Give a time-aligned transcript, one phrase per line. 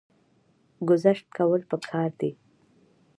[0.89, 2.31] ګذشت کول پکار دي